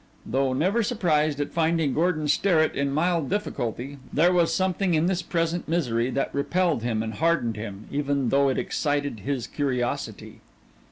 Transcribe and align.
Though 0.25 0.53
never 0.53 0.81
surprised 0.81 1.39
at 1.39 1.51
finding 1.53 1.93
Gordon 1.93 2.27
Sterrett 2.27 2.73
in 2.73 2.91
mild 2.91 3.29
difficulty, 3.29 3.99
there 4.11 4.33
was 4.33 4.51
something 4.51 4.95
in 4.95 5.05
this 5.05 5.21
present 5.21 5.67
misery 5.69 6.09
that 6.09 6.33
repelled 6.33 6.81
him 6.81 7.03
and 7.03 7.13
hardened 7.13 7.55
him, 7.55 7.85
even 7.91 8.29
though 8.29 8.49
it 8.49 8.57
excited 8.57 9.19
his 9.19 9.45
curiosity. 9.45 10.41